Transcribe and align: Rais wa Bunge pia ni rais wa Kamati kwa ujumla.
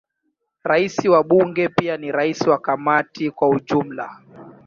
Rais 0.69 1.05
wa 1.05 1.23
Bunge 1.23 1.69
pia 1.69 1.97
ni 1.97 2.11
rais 2.11 2.41
wa 2.41 2.59
Kamati 2.59 3.31
kwa 3.31 3.49
ujumla. 3.49 4.21